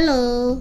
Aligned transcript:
Halo, 0.00 0.56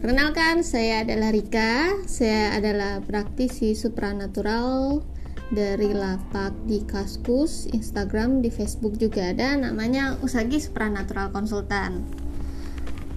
perkenalkan 0.00 0.64
saya 0.64 1.04
adalah 1.04 1.36
Rika. 1.36 2.00
Saya 2.08 2.56
adalah 2.56 3.04
praktisi 3.04 3.76
supranatural 3.76 5.04
dari 5.52 5.92
lapak 5.92 6.56
di 6.64 6.80
Kaskus, 6.80 7.68
Instagram, 7.76 8.40
di 8.40 8.48
Facebook 8.48 8.96
juga 8.96 9.36
ada. 9.36 9.52
Namanya 9.60 10.16
Usagi 10.24 10.64
Supranatural 10.64 11.28
Konsultan. 11.28 12.08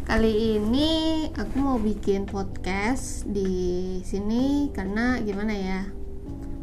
Kali 0.04 0.60
ini 0.60 0.92
aku 1.32 1.64
mau 1.64 1.80
bikin 1.80 2.28
podcast 2.28 3.24
di 3.24 4.04
sini 4.04 4.68
karena 4.76 5.24
gimana 5.24 5.56
ya? 5.56 5.82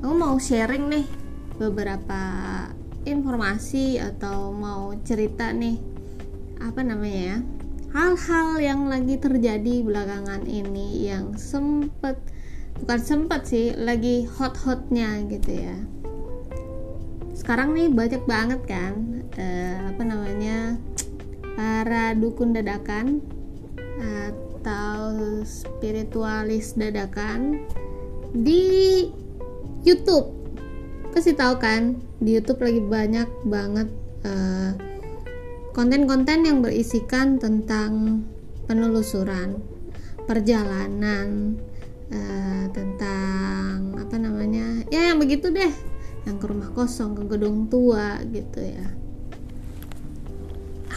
Aku 0.04 0.12
mau 0.12 0.36
sharing 0.36 0.92
nih 0.92 1.08
beberapa 1.56 2.20
informasi 3.08 3.96
atau 3.96 4.52
mau 4.52 4.92
cerita 5.00 5.48
nih 5.56 5.80
apa 6.60 6.84
namanya 6.84 7.40
ya 7.40 7.61
hal-hal 7.92 8.56
yang 8.56 8.88
lagi 8.88 9.20
terjadi 9.20 9.84
belakangan 9.84 10.48
ini 10.48 11.12
yang 11.12 11.36
sempet 11.36 12.16
bukan 12.80 13.00
sempet 13.00 13.44
sih 13.44 13.76
lagi 13.76 14.24
hot-hotnya 14.24 15.20
gitu 15.28 15.52
ya. 15.52 15.76
Sekarang 17.36 17.76
nih 17.76 17.92
banyak 17.92 18.24
banget 18.24 18.60
kan 18.64 19.22
uh, 19.36 19.92
apa 19.92 20.02
namanya 20.08 20.80
para 21.52 22.16
dukun 22.16 22.56
dadakan 22.56 23.20
atau 24.00 25.12
spiritualis 25.44 26.72
dadakan 26.72 27.60
di 28.32 29.04
YouTube. 29.84 30.32
Pasti 31.12 31.36
tahu 31.36 31.60
kan 31.60 32.00
di 32.24 32.40
YouTube 32.40 32.64
lagi 32.64 32.80
banyak 32.80 33.28
banget 33.44 33.88
uh, 34.24 34.91
konten-konten 35.72 36.44
yang 36.44 36.60
berisikan 36.60 37.40
tentang 37.40 38.22
penelusuran 38.68 39.60
perjalanan 40.28 41.58
uh, 42.12 42.64
tentang 42.70 43.98
apa 43.98 44.16
namanya 44.20 44.86
ya 44.92 45.10
yang 45.10 45.18
begitu 45.18 45.50
deh 45.50 45.72
yang 46.28 46.38
ke 46.38 46.46
rumah 46.46 46.70
kosong 46.70 47.18
ke 47.18 47.24
gedung 47.34 47.66
tua 47.66 48.22
gitu 48.30 48.62
ya. 48.62 48.86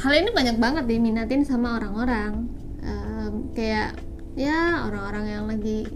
Hal 0.05 0.13
ini 0.21 0.29
banyak 0.29 0.61
banget 0.61 0.85
diminatin 0.85 1.41
sama 1.41 1.81
orang-orang. 1.81 2.45
Kayak 3.55 3.95
ya 4.35 4.83
orang-orang 4.83 5.25
yang 5.31 5.45
lagi 5.47 5.87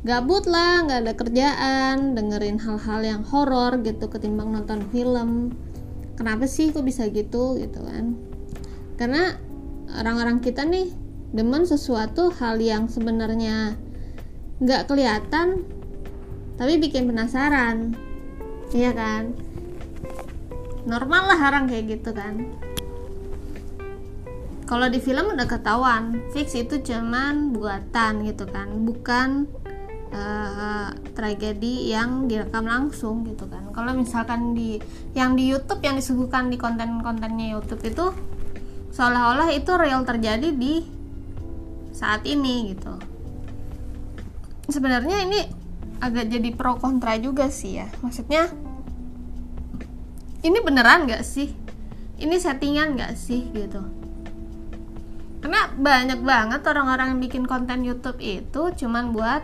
gabut 0.00 0.48
lah 0.48 0.88
nggak 0.88 1.00
ada 1.04 1.12
kerjaan 1.12 2.16
dengerin 2.16 2.56
hal-hal 2.56 3.00
yang 3.04 3.22
horor 3.28 3.76
gitu 3.84 4.08
ketimbang 4.08 4.56
nonton 4.56 4.88
film 4.88 5.52
kenapa 6.18 6.50
sih 6.50 6.74
kok 6.74 6.82
bisa 6.82 7.06
gitu 7.14 7.54
gitu 7.62 7.78
kan. 7.86 8.18
Karena 8.98 9.38
orang-orang 9.94 10.42
kita 10.42 10.66
nih 10.66 10.90
demen 11.30 11.62
sesuatu 11.62 12.34
hal 12.34 12.58
yang 12.58 12.90
sebenarnya 12.90 13.78
nggak 14.58 14.90
kelihatan 14.90 15.62
tapi 16.58 16.82
bikin 16.82 17.06
penasaran. 17.06 17.94
Iya 18.74 18.90
kan? 18.90 19.38
Normal 20.82 21.30
lah 21.30 21.40
orang 21.54 21.70
kayak 21.70 22.02
gitu 22.02 22.10
kan. 22.10 22.50
Kalau 24.68 24.90
di 24.90 25.00
film 25.00 25.32
udah 25.32 25.48
ketahuan 25.48 26.28
fix 26.34 26.52
itu 26.52 26.82
cuman 26.84 27.56
buatan 27.56 28.26
gitu 28.28 28.44
kan 28.44 28.68
bukan 28.84 29.48
uh, 30.12 30.90
tragedi 31.12 31.92
yang 31.92 32.26
direkam 32.28 32.64
langsung 32.64 33.24
gitu 33.26 33.48
kan. 33.48 33.68
Kalau 33.72 33.92
misalkan 33.96 34.54
di 34.56 34.78
yang 35.12 35.34
di 35.34 35.48
YouTube 35.48 35.80
yang 35.84 35.96
disuguhkan 35.96 36.48
di 36.48 36.56
konten-kontennya 36.56 37.56
YouTube 37.58 37.82
itu 37.84 38.12
seolah-olah 38.92 39.52
itu 39.54 39.70
real 39.76 40.02
terjadi 40.02 40.48
di 40.54 40.82
saat 41.92 42.22
ini 42.24 42.74
gitu. 42.74 42.94
Sebenarnya 44.68 45.24
ini 45.24 45.40
agak 45.98 46.30
jadi 46.30 46.50
pro 46.54 46.78
kontra 46.78 47.18
juga 47.18 47.50
sih 47.50 47.80
ya. 47.82 47.88
Maksudnya 48.04 48.46
ini 50.46 50.58
beneran 50.62 51.10
gak 51.10 51.26
sih? 51.26 51.50
Ini 52.18 52.36
settingan 52.38 52.94
gak 52.98 53.14
sih 53.18 53.50
gitu? 53.50 53.82
Karena 55.38 55.70
banyak 55.74 56.20
banget 56.22 56.62
orang-orang 56.66 57.14
yang 57.14 57.20
bikin 57.22 57.44
konten 57.46 57.86
YouTube 57.86 58.18
itu 58.18 58.74
cuman 58.74 59.14
buat 59.14 59.42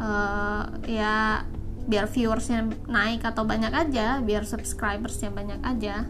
uh, 0.00 0.64
ya 0.86 1.44
biar 1.86 2.10
viewersnya 2.10 2.66
naik 2.90 3.22
atau 3.22 3.46
banyak 3.46 3.70
aja 3.70 4.18
biar 4.18 4.42
subscribersnya 4.42 5.30
banyak 5.30 5.62
aja. 5.62 6.04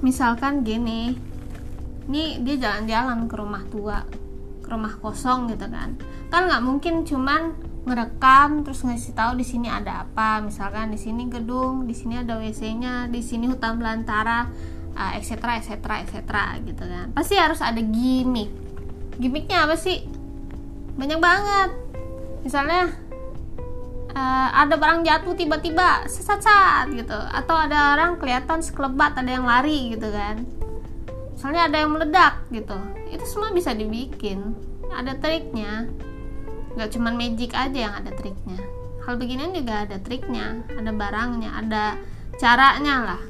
Misalkan 0.00 0.62
gini 0.62 1.18
ini 2.06 2.40
dia 2.42 2.56
jalan-jalan 2.56 3.26
ke 3.26 3.34
rumah 3.36 3.62
tua 3.68 4.06
ke 4.62 4.68
rumah 4.70 4.94
kosong 5.02 5.50
gitu 5.50 5.66
kan. 5.66 5.98
Kan 6.30 6.46
nggak 6.46 6.62
mungkin 6.62 7.02
cuman 7.02 7.54
ngerekam 7.80 8.62
terus 8.62 8.86
ngasih 8.86 9.12
tahu 9.12 9.34
di 9.34 9.44
sini 9.44 9.66
ada 9.66 10.06
apa. 10.06 10.38
Misalkan 10.38 10.94
di 10.94 10.98
sini 10.98 11.26
gedung 11.26 11.90
di 11.90 11.92
sini 11.92 12.22
ada 12.22 12.38
wc-nya 12.38 13.10
di 13.10 13.20
sini 13.20 13.50
hutan 13.50 13.76
belantara 13.82 14.46
etc 15.18 15.58
etc 15.58 15.70
etc 16.06 16.18
gitu 16.62 16.84
kan. 16.86 17.10
Pasti 17.10 17.34
harus 17.34 17.58
ada 17.58 17.82
gimmick. 17.82 18.54
Gimmicknya 19.18 19.66
apa 19.66 19.74
sih? 19.74 20.06
Banyak 20.94 21.18
banget 21.18 21.89
misalnya 22.42 22.94
uh, 24.14 24.48
ada 24.54 24.74
barang 24.76 25.06
jatuh 25.06 25.34
tiba-tiba 25.36 26.04
sesat-sat 26.06 26.90
gitu. 26.94 27.16
Atau 27.16 27.56
ada 27.56 27.96
orang 27.96 28.18
kelihatan 28.18 28.60
sekelebat 28.64 29.16
ada 29.18 29.30
yang 29.30 29.46
lari 29.46 29.94
gitu 29.94 30.08
kan. 30.10 30.44
Misalnya 31.34 31.72
ada 31.72 31.76
yang 31.80 31.90
meledak 31.96 32.34
gitu. 32.52 32.76
Itu 33.08 33.24
semua 33.24 33.50
bisa 33.54 33.72
dibikin. 33.72 34.54
Ada 34.90 35.16
triknya. 35.16 35.88
Nggak 36.76 36.90
cuman 36.94 37.14
magic 37.16 37.56
aja 37.56 37.78
yang 37.90 37.94
ada 37.96 38.10
triknya. 38.12 38.60
Hal 39.00 39.16
beginian 39.16 39.56
juga 39.56 39.88
ada 39.88 39.96
triknya 39.96 40.60
ada 40.76 40.92
barangnya 40.92 41.50
ada 41.56 41.84
caranya 42.36 42.96
lah. 43.14 43.22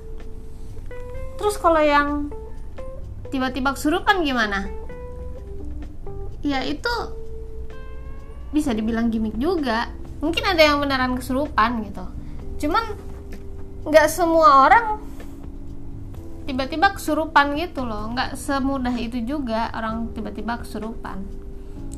Terus 1.38 1.56
kalau 1.56 1.80
yang 1.80 2.28
tiba-tiba 3.30 3.72
kesurupan 3.72 4.26
gimana? 4.26 4.66
Ya 6.42 6.66
itu 6.66 7.19
bisa 8.50 8.74
dibilang 8.74 9.08
gimmick 9.10 9.38
juga. 9.38 9.90
Mungkin 10.20 10.44
ada 10.44 10.60
yang 10.60 10.82
beneran 10.82 11.16
kesurupan 11.16 11.86
gitu. 11.86 12.04
Cuman 12.66 12.84
nggak 13.88 14.06
semua 14.12 14.68
orang 14.68 14.86
tiba-tiba 16.44 16.92
kesurupan 16.92 17.56
gitu 17.56 17.86
loh. 17.86 18.10
Nggak 18.12 18.36
semudah 18.36 18.92
itu 18.98 19.22
juga 19.24 19.70
orang 19.72 20.12
tiba-tiba 20.12 20.60
kesurupan. 20.60 21.24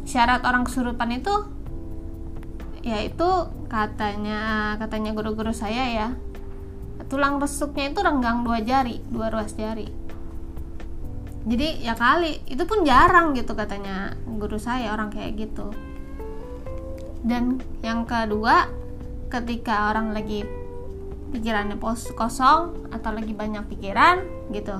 Syarat 0.07 0.45
orang 0.47 0.69
kesurupan 0.69 1.11
itu 1.19 1.35
ya 2.83 2.99
itu 2.99 3.29
katanya 3.71 4.75
katanya 4.79 5.11
guru-guru 5.17 5.51
saya 5.51 5.85
ya. 5.91 6.09
Tulang 7.11 7.43
rusuknya 7.43 7.91
itu 7.91 8.01
renggang 8.01 8.47
dua 8.47 8.63
jari 8.63 9.03
dua 9.11 9.33
ruas 9.33 9.51
jari. 9.59 9.91
Jadi 11.43 11.83
ya 11.83 11.99
kali. 11.99 12.39
Itu 12.47 12.69
pun 12.71 12.87
jarang 12.87 13.35
gitu 13.35 13.59
katanya 13.59 14.15
guru 14.23 14.63
saya 14.63 14.95
orang 14.95 15.11
kayak 15.11 15.35
gitu 15.35 15.75
dan 17.23 17.63
yang 17.87 18.03
kedua 18.03 18.67
ketika 19.31 19.95
orang 19.95 20.11
lagi 20.11 20.43
pikirannya 21.33 21.81
pos 21.81 22.13
kosong 22.13 22.93
atau 22.93 23.11
lagi 23.15 23.33
banyak 23.33 23.65
pikiran 23.73 24.21
gitu. 24.53 24.77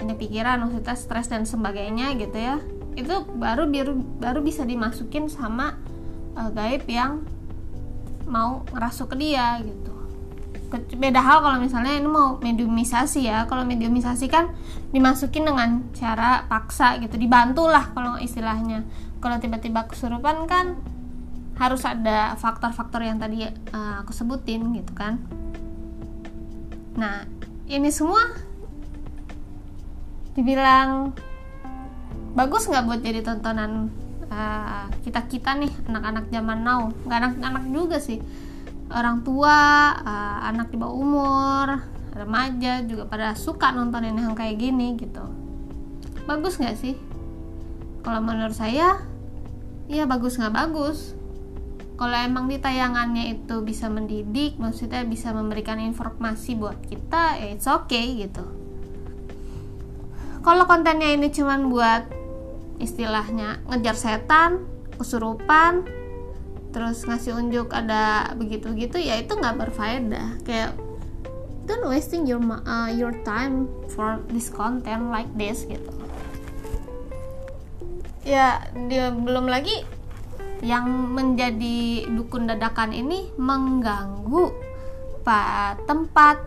Banyak 0.00 0.16
pikiran 0.16 0.64
maksudnya 0.64 0.96
stres 0.96 1.28
dan 1.28 1.44
sebagainya 1.44 2.16
gitu 2.16 2.38
ya. 2.38 2.56
Itu 2.96 3.28
baru 3.36 3.68
baru 3.68 3.92
baru 4.18 4.40
bisa 4.40 4.64
dimasukin 4.64 5.28
sama 5.28 5.76
uh, 6.38 6.48
gaib 6.54 6.88
yang 6.88 7.26
mau 8.24 8.64
ngerasuk 8.72 9.12
ke 9.12 9.16
dia 9.20 9.60
gitu. 9.60 9.92
Beda 10.96 11.20
hal 11.20 11.44
kalau 11.44 11.60
misalnya 11.60 12.00
ini 12.00 12.08
mau 12.08 12.40
mediumisasi 12.40 13.28
ya. 13.28 13.44
Kalau 13.44 13.68
mediumisasi 13.68 14.32
kan 14.32 14.56
dimasukin 14.88 15.44
dengan 15.44 15.84
cara 15.92 16.48
paksa 16.48 16.96
gitu 16.96 17.20
dibantu 17.20 17.68
lah 17.68 17.92
kalau 17.92 18.16
istilahnya. 18.16 18.88
Kalau 19.20 19.36
tiba-tiba 19.36 19.84
kesurupan 19.84 20.48
kan 20.48 20.80
harus 21.56 21.82
ada 21.84 22.32
faktor-faktor 22.40 23.04
yang 23.04 23.20
tadi 23.20 23.44
uh, 23.46 24.00
aku 24.00 24.12
sebutin 24.16 24.72
gitu 24.72 24.92
kan. 24.96 25.20
Nah 26.96 27.28
ini 27.68 27.88
semua 27.92 28.32
dibilang 30.32 31.12
bagus 32.32 32.64
nggak 32.64 32.84
buat 32.88 33.00
jadi 33.04 33.20
tontonan 33.20 33.92
uh, 34.32 34.88
kita 35.04 35.28
kita 35.28 35.50
nih 35.60 35.72
anak-anak 35.92 36.24
zaman 36.32 36.58
now? 36.64 36.88
Nggak 37.04 37.18
anak-anak 37.20 37.64
juga 37.68 37.98
sih. 38.00 38.18
Orang 38.92 39.24
tua 39.24 39.56
uh, 40.04 40.38
anak 40.48 40.72
di 40.72 40.76
bawah 40.80 40.96
umur 40.96 41.66
remaja 42.12 42.84
juga 42.84 43.08
pada 43.08 43.32
suka 43.32 43.72
nontonin 43.72 44.16
yang 44.16 44.36
kayak 44.36 44.60
gini 44.60 44.96
gitu. 45.00 45.24
Bagus 46.28 46.60
nggak 46.60 46.76
sih? 46.76 46.96
Kalau 48.04 48.20
menurut 48.20 48.56
saya 48.56 49.00
iya 49.88 50.08
bagus 50.08 50.40
nggak 50.40 50.56
bagus 50.56 51.12
kalau 51.96 52.16
emang 52.16 52.48
di 52.48 52.56
tayangannya 52.56 53.36
itu 53.36 53.60
bisa 53.60 53.86
mendidik 53.92 54.56
maksudnya 54.56 55.04
bisa 55.04 55.30
memberikan 55.30 55.76
informasi 55.78 56.56
buat 56.56 56.80
kita 56.88 57.38
ya 57.38 57.46
it's 57.52 57.68
okay 57.68 58.16
gitu. 58.16 58.44
Kalau 60.42 60.66
kontennya 60.66 61.14
ini 61.14 61.30
cuman 61.30 61.70
buat 61.70 62.02
istilahnya 62.82 63.62
ngejar 63.70 63.94
setan 63.94 64.66
kesurupan 64.98 65.86
terus 66.72 67.04
ngasih 67.06 67.36
unjuk 67.36 67.70
ada 67.70 68.32
begitu-gitu 68.34 68.98
ya 68.98 69.20
itu 69.20 69.38
nggak 69.38 69.60
berfaedah. 69.60 70.42
Kayak 70.42 70.74
don't 71.68 71.86
wasting 71.86 72.26
your 72.26 72.42
uh, 72.42 72.90
your 72.90 73.14
time 73.22 73.70
for 73.92 74.18
this 74.32 74.50
content 74.50 75.14
like 75.14 75.30
this 75.38 75.62
gitu. 75.68 75.92
Ya 78.26 78.66
dia 78.90 79.14
belum 79.14 79.46
lagi 79.46 79.86
yang 80.62 80.86
menjadi 81.10 82.06
dukun 82.06 82.46
dadakan 82.46 82.94
ini 82.94 83.34
mengganggu 83.34 84.54
tempat 85.86 86.38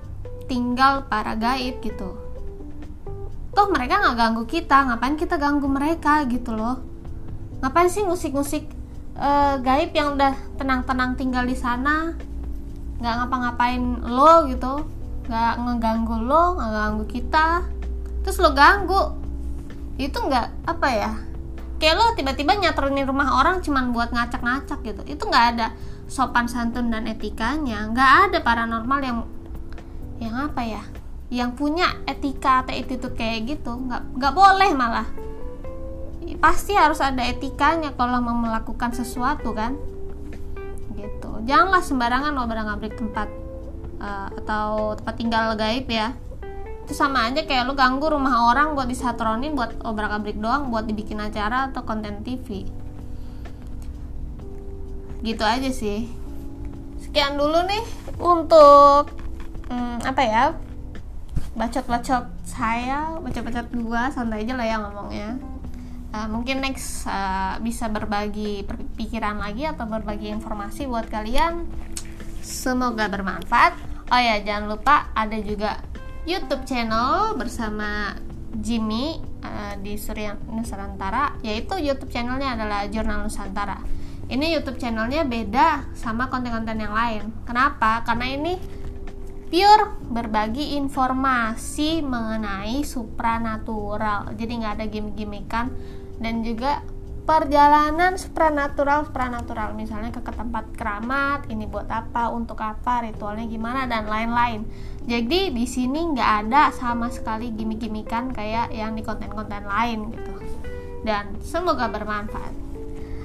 tinggal 0.47 1.03
para 1.12 1.35
gaib 1.35 1.83
gitu. 1.83 2.15
Toh 3.56 3.67
mereka 3.71 4.00
nggak 4.03 4.17
ganggu 4.19 4.44
kita 4.47 4.88
ngapain 4.88 5.15
kita 5.19 5.35
ganggu 5.35 5.67
mereka 5.67 6.23
gitu 6.27 6.56
loh. 6.56 6.79
Ngapain 7.59 7.91
sih 7.91 8.03
musik-musik 8.07 8.67
uh, 9.19 9.59
gaib 9.59 9.91
yang 9.91 10.15
udah 10.15 10.35
tenang-tenang 10.59 11.19
tinggal 11.19 11.44
di 11.44 11.56
sana? 11.56 12.15
Nggak 13.00 13.13
ngapa-ngapain 13.19 13.83
lo 14.07 14.47
gitu 14.47 14.73
nggak 15.25 15.53
ngeganggu 15.57 16.15
lo 16.23 16.56
nggak 16.56 16.71
ganggu 16.71 17.06
kita. 17.12 17.47
Terus 18.23 18.38
lo 18.39 18.51
ganggu. 18.56 19.12
Itu 20.00 20.19
nggak 20.23 20.67
apa 20.67 20.88
ya 20.91 21.34
kayak 21.77 21.95
lo 21.95 22.06
tiba-tiba 22.16 22.56
nyatrunin 22.56 23.06
rumah 23.06 23.42
orang 23.42 23.60
cuman 23.60 23.92
buat 23.92 24.12
ngacak-ngacak 24.12 24.80
gitu. 24.83 25.01
Itu 25.06 25.24
nggak 25.27 25.45
ada 25.56 25.68
sopan 26.07 26.48
santun 26.48 26.92
dan 26.92 27.06
etikanya. 27.10 27.88
Nggak 27.92 28.12
ada 28.30 28.38
paranormal 28.42 29.00
yang 29.04 29.18
yang 30.19 30.36
apa 30.36 30.62
ya? 30.63 30.83
Yang 31.27 31.51
punya 31.57 31.88
etika 32.07 32.63
atau 32.63 32.75
itu 32.75 32.95
kayak 33.12 33.57
gitu. 33.57 33.75
Nggak 33.75 34.01
nggak 34.16 34.33
boleh 34.33 34.72
malah. 34.72 35.07
Pasti 36.42 36.74
harus 36.74 37.00
ada 37.01 37.22
etikanya 37.22 37.94
kalau 37.94 38.18
mau 38.24 38.36
melakukan 38.36 38.95
sesuatu 38.95 39.51
kan. 39.51 39.75
Gitu. 40.95 41.31
Janganlah 41.45 41.83
sembarangan 41.83 42.31
lo 42.33 42.48
berangabrik 42.48 42.98
tempat 42.98 43.27
uh, 44.00 44.30
atau 44.42 44.95
tempat 44.98 45.16
tinggal 45.19 45.54
gaib 45.60 45.86
ya 45.92 46.16
itu 46.85 46.93
sama 46.93 47.25
aja 47.25 47.41
kayak 47.41 47.65
lo 47.65 47.73
ganggu 47.73 48.05
rumah 48.13 48.45
orang 48.53 48.77
buat 48.77 48.85
disatronin 48.85 49.57
buat 49.57 49.81
obrak 49.81 50.13
abrik 50.13 50.37
doang 50.37 50.69
buat 50.69 50.85
dibikin 50.85 51.17
acara 51.17 51.73
atau 51.73 51.81
konten 51.81 52.21
TV 52.21 52.69
gitu 55.25 55.41
aja 55.41 55.65
sih. 55.73 56.05
Sekian 57.01 57.41
dulu 57.41 57.65
nih 57.65 57.81
untuk 58.21 59.09
hmm, 59.73 60.05
apa 60.05 60.21
ya 60.21 60.43
bacot-bacot 61.57 62.29
saya 62.45 63.17
bacot-bacot 63.17 63.73
gua 63.81 64.13
santai 64.13 64.45
aja 64.45 64.53
lah 64.53 64.69
ya 64.69 64.77
ngomongnya. 64.77 65.41
Uh, 66.13 66.29
mungkin 66.29 66.61
next 66.61 67.09
uh, 67.09 67.57
bisa 67.65 67.89
berbagi 67.89 68.63
pikiran 68.93 69.41
lagi 69.41 69.65
atau 69.65 69.89
berbagi 69.89 70.29
informasi 70.29 70.85
buat 70.85 71.09
kalian. 71.09 71.65
Semoga 72.45 73.09
bermanfaat. 73.09 73.73
Oh 74.13 74.21
ya 74.21 74.38
jangan 74.45 74.77
lupa 74.77 75.09
ada 75.17 75.33
juga 75.41 75.81
YouTube 76.25 76.66
channel 76.66 77.38
bersama 77.38 78.18
Jimmy 78.57 79.22
uh, 79.45 79.77
di 79.77 79.94
Surya 79.94 80.33
Nusantara 80.50 81.38
yaitu 81.45 81.77
YouTube 81.77 82.10
channelnya 82.10 82.57
adalah 82.57 82.89
Jurnal 82.89 83.30
Nusantara. 83.30 83.77
Ini 84.25 84.57
YouTube 84.57 84.81
channelnya 84.81 85.22
beda 85.22 85.94
sama 85.94 86.33
konten-konten 86.33 86.81
yang 86.81 86.98
lain. 86.98 87.30
Kenapa? 87.45 88.01
Karena 88.01 88.25
ini 88.33 88.57
pure 89.54 90.01
berbagi 90.10 90.74
informasi 90.81 92.01
mengenai 92.01 92.81
supranatural. 92.81 94.33
Jadi 94.33 94.51
nggak 94.66 94.74
ada 94.81 94.86
gimmick-gimmickan. 94.89 95.69
Dan 96.18 96.42
juga 96.42 96.81
perjalanan 97.25 98.16
supranatural 98.16 99.10
supranatural. 99.10 99.74
Misalnya 99.74 100.13
ke, 100.13 100.22
ke 100.22 100.31
tempat 100.31 100.72
keramat 100.77 101.50
ini 101.50 101.66
buat 101.66 101.89
apa 101.89 102.30
untuk 102.31 102.62
apa 102.62 103.10
ritualnya 103.10 103.50
gimana 103.50 103.89
dan 103.89 104.06
lain-lain. 104.06 104.63
Jadi 105.06 105.51
di 105.51 105.66
sini 105.66 106.13
nggak 106.13 106.31
ada 106.48 106.69
sama 106.72 107.10
sekali 107.10 107.51
gimmick-gimmickan 107.51 108.31
kayak 108.31 108.72
yang 108.72 108.94
di 108.94 109.01
konten-konten 109.01 109.66
lain 109.66 110.13
gitu. 110.13 110.31
Dan 111.06 111.38
semoga 111.42 111.89
bermanfaat. 111.89 112.54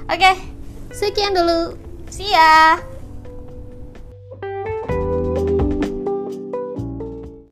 Oke 0.09 0.33
sekian 0.91 1.37
dulu. 1.37 1.77
See 2.11 2.33
ya 2.35 2.90